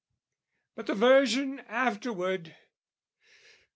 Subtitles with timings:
[0.73, 2.55] But the version afterward!